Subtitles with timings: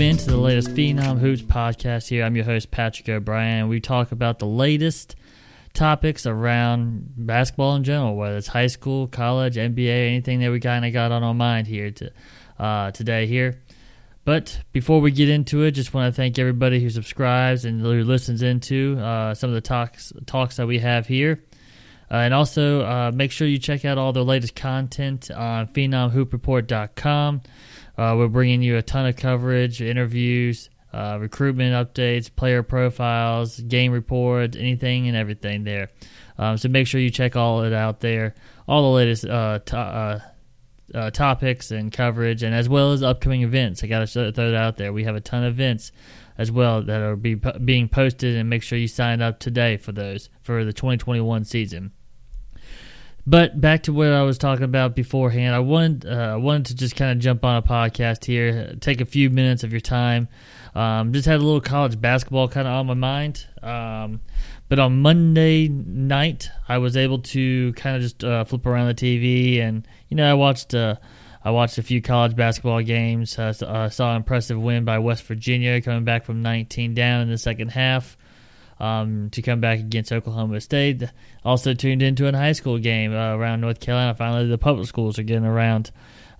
[0.00, 2.24] Welcome into the latest Phenom Hoops podcast here.
[2.24, 3.68] I'm your host, Patrick O'Brien.
[3.68, 5.14] We talk about the latest
[5.74, 10.86] topics around basketball in general, whether it's high school, college, NBA, anything that we kind
[10.86, 12.10] of got on our mind here to,
[12.58, 13.60] uh, today here.
[14.24, 18.02] But before we get into it, just want to thank everybody who subscribes and who
[18.02, 21.44] listens into uh, some of the talks talks that we have here.
[22.10, 27.42] Uh, and also, uh, make sure you check out all the latest content on PhenomHoopReport.com.
[27.98, 33.92] Uh, we're bringing you a ton of coverage, interviews, uh, recruitment updates, player profiles, game
[33.92, 35.90] reports, anything and everything there.
[36.38, 38.34] Um, so make sure you check all it out there,
[38.66, 40.20] all the latest uh, to, uh,
[40.94, 43.84] uh, topics and coverage, and as well as upcoming events.
[43.84, 44.92] I got to throw that out there.
[44.92, 45.92] We have a ton of events
[46.36, 49.92] as well that are be, being posted, and make sure you sign up today for
[49.92, 51.92] those for the 2021 season.
[53.30, 56.96] But back to what I was talking about beforehand, I wanted uh, wanted to just
[56.96, 60.26] kind of jump on a podcast here, take a few minutes of your time.
[60.74, 63.46] Um, just had a little college basketball kind of on my mind.
[63.62, 64.20] Um,
[64.68, 68.94] but on Monday night, I was able to kind of just uh, flip around the
[68.94, 70.96] TV, and you know, I watched uh,
[71.44, 73.38] I watched a few college basketball games.
[73.38, 77.38] I saw an impressive win by West Virginia, coming back from 19 down in the
[77.38, 78.16] second half
[78.80, 81.04] um, to come back against Oklahoma State.
[81.44, 84.14] Also tuned into a high school game uh, around North Carolina.
[84.14, 85.90] Finally, the public schools are getting around,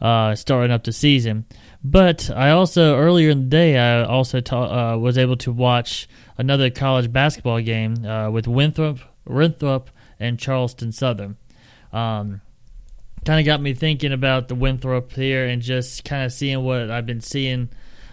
[0.00, 1.44] uh, starting up the season.
[1.84, 6.08] But I also earlier in the day I also ta- uh, was able to watch
[6.38, 11.36] another college basketball game uh, with Winthrop, Winthrop and Charleston Southern.
[11.92, 12.40] Um,
[13.24, 16.90] kind of got me thinking about the Winthrop here and just kind of seeing what
[16.90, 17.68] I've been seeing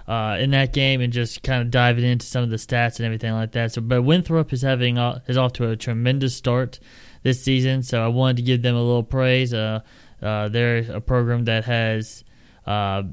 [0.07, 3.05] uh, in that game and just kind of diving into some of the stats and
[3.05, 3.73] everything like that.
[3.73, 6.79] So, but Winthrop is having uh, is off to a tremendous start
[7.23, 7.83] this season.
[7.83, 9.53] So I wanted to give them a little praise.
[9.53, 9.81] Uh,
[10.21, 12.23] uh, they're a program that has
[12.65, 13.03] uh,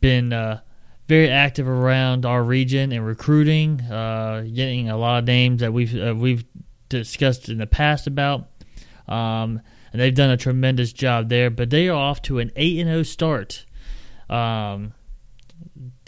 [0.00, 0.60] been uh,
[1.08, 6.44] very active around our region and recruiting, getting a lot of names that we've we've
[6.88, 8.48] discussed in the past about.
[9.08, 9.60] Um,
[9.92, 11.48] and they've done a tremendous job there.
[11.48, 13.64] But they are off to an eight and zero oh start.
[14.28, 14.92] Um,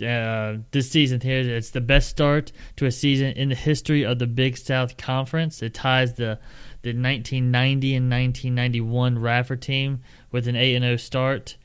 [0.03, 1.41] uh, this season here.
[1.41, 5.63] It's the best start to a season in the history of the Big South Conference.
[5.63, 6.39] It ties the
[6.83, 10.01] the 1990 and 1991 Radford team
[10.31, 11.57] with an 8 0 start.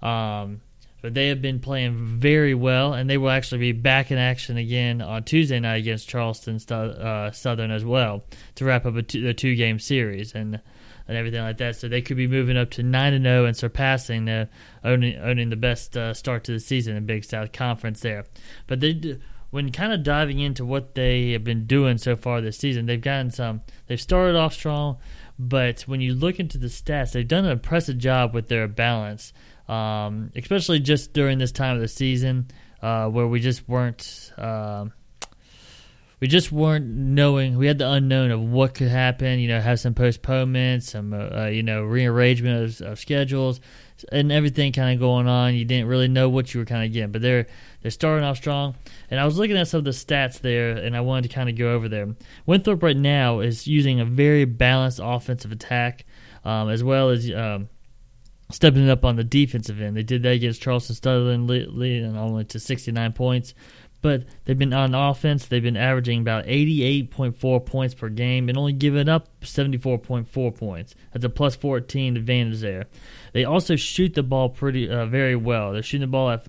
[0.00, 0.62] Um,
[1.02, 4.56] but they have been playing very well, and they will actually be back in action
[4.56, 9.28] again on Tuesday night against Charleston uh, Southern as well to wrap up a two,
[9.28, 10.32] a two game series.
[10.32, 10.60] And
[11.08, 11.76] and everything like that.
[11.76, 14.48] So they could be moving up to nine and zero oh and surpassing the
[14.84, 18.24] owning owning the best uh, start to the season in Big South Conference there.
[18.66, 19.18] But they
[19.50, 23.00] when kind of diving into what they have been doing so far this season, they've
[23.00, 23.60] gotten some.
[23.86, 24.96] They've started off strong,
[25.38, 29.34] but when you look into the stats, they've done an impressive job with their balance,
[29.68, 32.48] um, especially just during this time of the season
[32.80, 34.32] uh, where we just weren't.
[34.38, 34.86] Uh,
[36.22, 37.58] we just weren't knowing.
[37.58, 39.40] We had the unknown of what could happen.
[39.40, 43.58] You know, have some postponements, some uh, uh, you know rearrangement of, of, schedules,
[44.12, 45.56] and everything kind of going on.
[45.56, 47.48] You didn't really know what you were kind of getting, but they're
[47.80, 48.76] they're starting off strong.
[49.10, 51.48] And I was looking at some of the stats there, and I wanted to kind
[51.48, 52.14] of go over there.
[52.46, 56.06] Winthrop right now is using a very balanced offensive attack,
[56.44, 57.28] um, as well as.
[57.32, 57.68] Um,
[58.50, 59.96] stepping it up on the defensive end.
[59.96, 63.54] They did that against Charleston Southern, leading only to 69 points
[64.02, 65.46] but they've been on offense.
[65.46, 70.94] They've been averaging about 88.4 points per game and only giving up 74.4 points.
[71.12, 72.86] That's a plus 14 advantage there.
[73.32, 75.72] They also shoot the ball pretty uh, very well.
[75.72, 76.46] They're shooting the ball at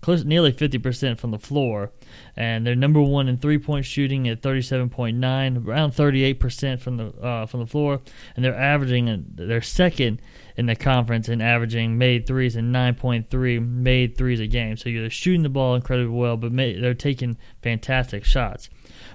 [0.00, 1.92] close nearly 50% from the floor,
[2.36, 7.46] and they're number one in three point shooting at 37.9, around 38% from the uh,
[7.46, 8.00] from the floor,
[8.34, 10.20] and they're averaging they're second
[10.56, 14.76] in the conference and averaging made threes and 9.3 made threes a game.
[14.76, 18.70] So you're shooting the ball incredibly well, but they're taking fantastic shots.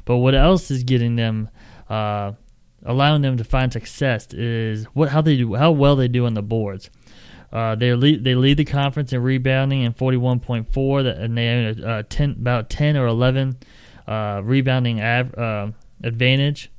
[0.06, 1.50] But what else is getting them,
[1.89, 2.33] uh,
[2.85, 6.33] allowing them to find success is what how they do how well they do on
[6.33, 6.89] the boards.
[7.51, 11.99] Uh, they lead they lead the conference in rebounding in 41.4, and they own a,
[11.99, 13.57] a 10 about 10 or 11
[14.07, 15.71] uh, rebounding av- uh,
[16.03, 16.71] advantage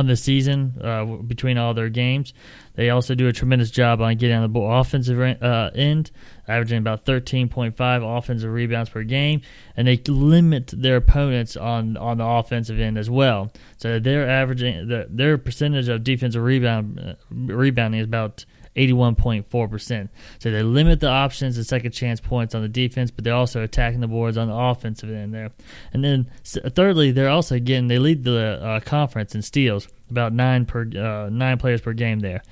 [0.00, 2.34] on the season uh, between all their games.
[2.74, 6.10] They also do a tremendous job on getting on the offensive uh, end,
[6.48, 9.42] averaging about 13.5 offensive rebounds per game,
[9.76, 13.52] and they limit their opponents on on the offensive end as well.
[13.76, 18.44] So they're averaging the, their percentage of defensive rebound uh, rebounding is about
[18.76, 20.08] 81.4%.
[20.38, 23.62] So they limit the options and second chance points on the defense, but they're also
[23.62, 25.50] attacking the boards on the offensive end there.
[25.92, 30.66] And then thirdly, they're also getting they lead the uh, conference in steals, about nine
[30.66, 32.42] per uh, nine players per game there,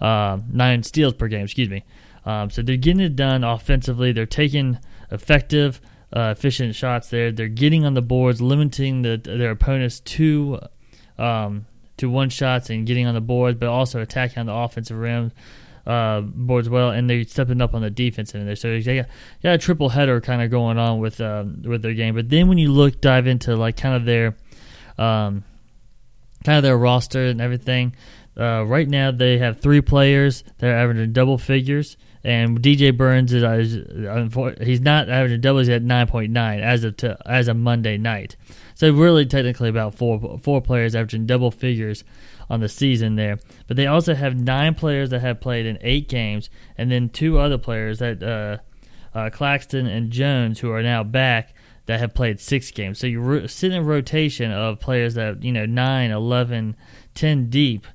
[0.00, 1.44] uh, nine steals per game.
[1.44, 1.84] Excuse me.
[2.24, 4.12] Um, so they're getting it done offensively.
[4.12, 4.78] They're taking
[5.10, 5.80] effective
[6.14, 7.30] uh, efficient shots there.
[7.32, 10.60] They're getting on the boards, limiting the, their opponents to
[11.18, 11.66] um,
[11.98, 15.32] to one shots and getting on the board, but also attacking on the offensive rim
[15.88, 18.54] uh, boards well, and they're stepping up on the defense in there.
[18.56, 19.06] So they got,
[19.42, 22.14] got a triple header kind of going on with um, with their game.
[22.14, 24.36] But then when you look dive into like kind of their
[24.98, 25.44] um,
[26.44, 27.96] kind of their roster and everything,
[28.36, 31.96] uh, right now they have three players that are averaging double figures.
[32.22, 33.72] And DJ Burns is
[34.60, 38.36] he's not averaging doubles at nine point nine as of to, as of Monday night.
[38.74, 42.04] So really, technically, about four four players averaging double figures
[42.50, 43.38] on the season there.
[43.66, 47.38] But they also have nine players that have played in eight games, and then two
[47.38, 48.58] other players that uh,
[49.16, 51.54] uh, Claxton and Jones, who are now back,
[51.86, 52.98] that have played six games.
[52.98, 56.76] So you're sitting in rotation of players that you know nine, eleven,
[57.14, 57.86] ten deep.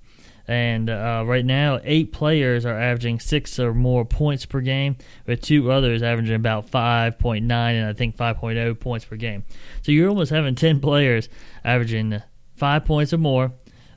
[0.45, 5.41] And uh, right now, eight players are averaging six or more points per game, with
[5.41, 9.45] two others averaging about 5.9 and I think 5.0 points per game.
[9.83, 11.29] So you're almost having 10 players
[11.63, 12.21] averaging
[12.57, 13.53] five points or more,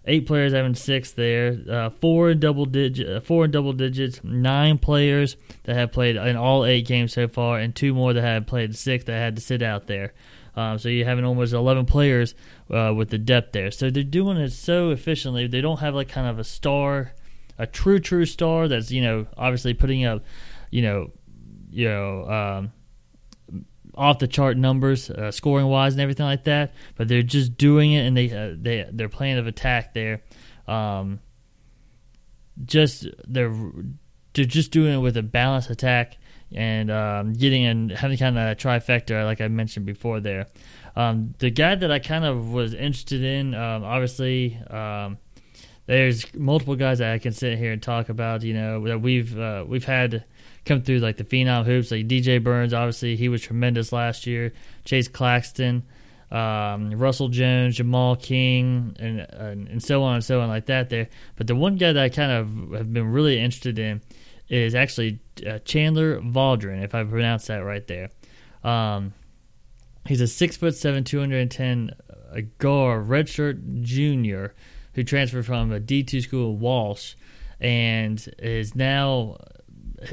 [0.06, 4.78] eight players having six there, uh, four in double digit, uh, four double digits, nine
[4.78, 8.46] players that have played in all eight games so far, and two more that have
[8.46, 10.14] played six that had to sit out there.
[10.54, 12.34] Um, so you're having almost 11 players
[12.70, 13.70] uh, with the depth there.
[13.70, 15.46] So they're doing it so efficiently.
[15.46, 17.12] They don't have like kind of a star,
[17.58, 20.24] a true true star that's you know obviously putting up,
[20.70, 21.10] you know,
[21.70, 22.24] you know.
[22.30, 22.72] Um,
[23.96, 26.74] off the chart numbers, uh, scoring wise, and everything like that.
[26.96, 30.22] But they're just doing it, and they uh, they their plan of attack there,
[30.66, 31.20] um,
[32.64, 33.54] just they're
[34.34, 36.18] they're just doing it with a balanced attack
[36.54, 40.46] and um, getting and having kind of a trifecta, like I mentioned before there.
[40.94, 45.18] Um, the guy that I kind of was interested in, um, obviously, um,
[45.86, 48.42] there's multiple guys that I can sit here and talk about.
[48.42, 50.24] You know that we've uh, we've had
[50.66, 52.74] come through like the phenom hoops, like DJ Burns.
[52.74, 54.52] Obviously, he was tremendous last year.
[54.84, 55.84] Chase Claxton,
[56.30, 60.90] um, Russell Jones, Jamal King, and, and, and so on and so on like that.
[60.90, 64.02] There, but the one guy that I kind of have been really interested in
[64.48, 68.10] is actually uh, Chandler Vaudrin, if I pronounce that right there.
[68.62, 69.14] Um,
[70.06, 74.54] he's a six foot seven, two hundred and ten uh, guard, redshirt junior,
[74.94, 77.14] who transferred from a D two school, Walsh,
[77.60, 79.36] and is now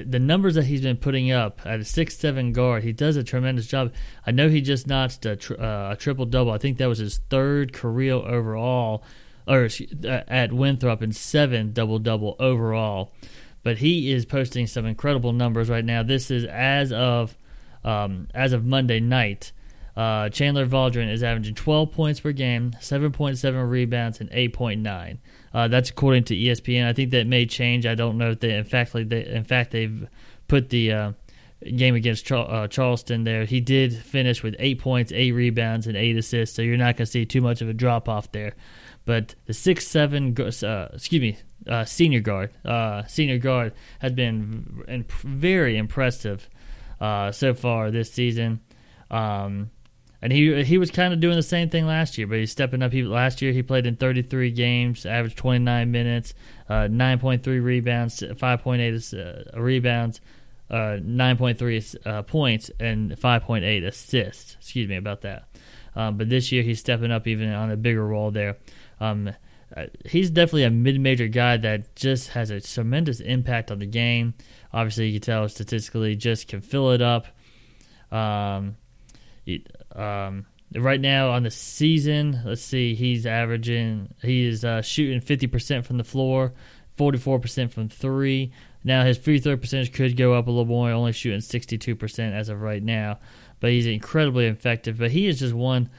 [0.06, 3.24] the numbers that he's been putting up at a six seven guard, he does a
[3.24, 3.94] tremendous job.
[4.26, 6.52] I know he just notched a, tri- uh, a triple double.
[6.52, 9.04] I think that was his third career overall,
[9.48, 9.68] or
[10.06, 13.14] uh, at Winthrop, and seven double double overall.
[13.62, 16.04] But he is posting some incredible numbers right now.
[16.04, 17.38] This is as of
[17.84, 19.52] um, as of Monday night.
[19.96, 25.18] Uh, Chandler Vaudrin is averaging 12 points per game, 7.7 rebounds, and 8.9.
[25.54, 26.88] Uh, that's according to ESPN.
[26.88, 27.86] I think that may change.
[27.86, 30.08] I don't know if they, in fact, like they, in fact, they've
[30.48, 31.12] put the uh,
[31.78, 33.46] game against Char- uh, Charleston there.
[33.46, 36.56] He did finish with eight points, eight rebounds, and eight assists.
[36.56, 38.56] So you're not going to see too much of a drop off there.
[39.06, 41.38] But the six seven, uh, excuse me,
[41.68, 42.52] uh, senior guard,
[43.08, 46.50] senior guard has been very impressive
[47.00, 48.62] so far this season.
[49.12, 49.70] Um,
[50.24, 52.82] and he he was kind of doing the same thing last year, but he's stepping
[52.82, 52.94] up.
[52.94, 56.34] He last year he played in 33 games, averaged 29 minutes,
[56.70, 60.22] uh, 9.3 rebounds, 5.8 uh, rebounds,
[60.70, 64.56] uh, 9.3 uh, points, and 5.8 assists.
[64.62, 65.44] Excuse me about that.
[65.94, 68.56] Um, but this year he's stepping up even on a bigger role there.
[69.02, 69.30] Um,
[69.76, 74.36] uh, he's definitely a mid-major guy that just has a tremendous impact on the game.
[74.72, 77.28] Obviously, you can tell statistically, just can fill it up.
[78.10, 78.78] Um,
[79.96, 80.46] um,
[80.76, 85.98] right now on the season, let's see, he's averaging, he is uh, shooting 50% from
[85.98, 86.54] the floor,
[86.98, 88.52] 44% from three.
[88.84, 92.50] Now his free throw percentage could go up a little more, only shooting 62% as
[92.50, 93.20] of right now.
[93.60, 94.98] But he's incredibly effective.
[94.98, 95.90] But he is just one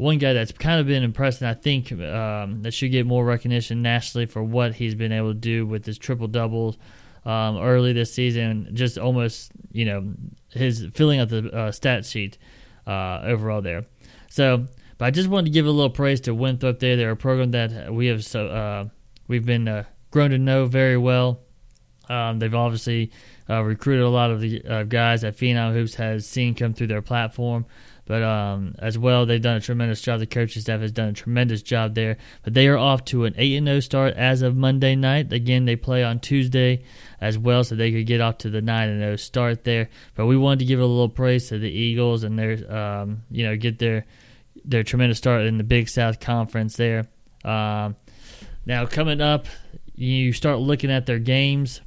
[0.00, 3.22] one guy that's kind of been impressed, and I think um, that should get more
[3.22, 6.78] recognition nationally for what he's been able to do with his triple doubles
[7.26, 8.70] um, early this season.
[8.72, 10.14] Just almost, you know,
[10.52, 12.38] his filling out the uh, stat sheet
[12.90, 13.86] uh, overall there.
[14.28, 14.66] So,
[14.98, 16.96] but I just wanted to give a little praise to Winthrop there.
[16.96, 18.88] They're a program that we have so uh,
[19.28, 21.40] we've been uh, grown to know very well.
[22.08, 23.12] Um, they've obviously
[23.48, 26.88] uh, recruited a lot of the uh, guys that Phenom Hoops has seen come through
[26.88, 27.66] their platform.
[28.10, 30.18] But um, as well, they've done a tremendous job.
[30.18, 32.16] The coaching staff has done a tremendous job there.
[32.42, 35.32] But they are off to an 8 0 start as of Monday night.
[35.32, 36.82] Again, they play on Tuesday
[37.20, 39.90] as well, so they could get off to the 9 0 start there.
[40.16, 43.46] But we wanted to give a little praise to the Eagles and their, um, you
[43.46, 44.06] know, get their
[44.64, 47.06] their tremendous start in the Big South Conference there.
[47.44, 47.94] Um,
[48.66, 49.46] now, coming up,
[49.94, 51.80] you start looking at their games.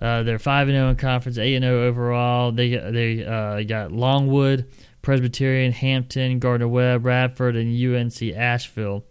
[0.00, 2.50] Uh, they're five and zero in conference, eight and zero overall.
[2.50, 4.66] They they uh, got Longwood,
[5.02, 9.04] Presbyterian, Hampton, Gardner Webb, Radford, and UNC Asheville.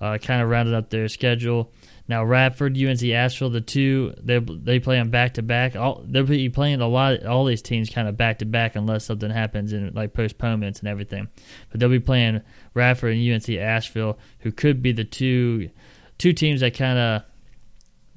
[0.00, 1.72] Uh, kind of rounded up their schedule.
[2.06, 5.74] Now Radford, UNC Asheville, the two they they play them back to back.
[5.74, 7.26] They'll be playing a lot.
[7.26, 10.88] All these teams kind of back to back unless something happens in like postponements and
[10.88, 11.28] everything.
[11.70, 12.40] But they'll be playing
[12.72, 15.70] Radford and UNC Asheville, who could be the two
[16.16, 17.22] two teams that kind of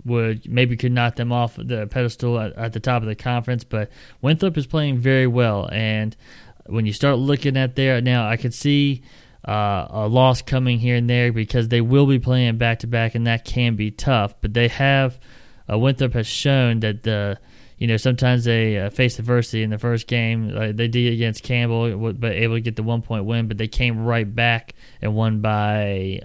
[0.06, 3.64] would maybe could knock them off the pedestal at, at the top of the conference.
[3.64, 3.90] But
[4.22, 6.16] Winthrop is playing very well, and
[6.66, 9.04] when you start looking at there now, I could see
[9.48, 13.16] uh, a loss coming here and there because they will be playing back to back,
[13.16, 14.36] and that can be tough.
[14.42, 15.20] But they have
[15.72, 17.40] uh, Winthrop has shown that the
[17.78, 20.56] you know sometimes they uh, face adversity in the first game.
[20.56, 23.48] Uh, they did against Campbell, but able to get the one point win.
[23.48, 26.22] But they came right back and won by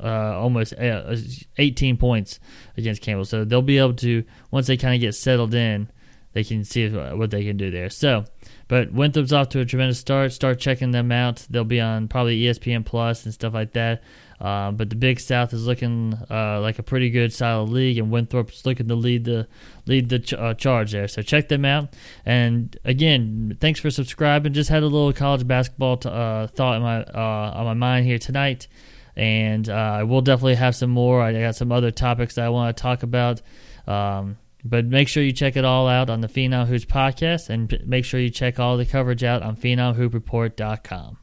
[0.00, 1.16] uh, almost uh,
[1.58, 2.40] 18 points
[2.76, 3.24] against Campbell.
[3.24, 5.90] So they'll be able to once they kind of get settled in,
[6.32, 7.90] they can see what they can do there.
[7.90, 8.24] So
[8.68, 10.32] but Winthrop's off to a tremendous start.
[10.32, 11.46] Start checking them out.
[11.48, 14.02] They'll be on probably ESPN Plus and stuff like that.
[14.38, 18.10] Uh, but the Big South is looking uh, like a pretty good solid league, and
[18.10, 19.48] Winthrop's looking to lead the
[19.86, 21.08] lead the ch- uh, charge there.
[21.08, 21.94] So check them out.
[22.24, 24.52] And again, thanks for subscribing.
[24.52, 28.06] Just had a little college basketball t- uh, thought in my uh, on my mind
[28.06, 28.68] here tonight,
[29.16, 31.20] and uh, I will definitely have some more.
[31.20, 33.40] I got some other topics that I want to talk about.
[33.88, 34.36] Um,
[34.68, 38.04] but make sure you check it all out on the Phenom Hoops podcast and make
[38.04, 41.18] sure you check all the coverage out on PhenomHoopReport.com.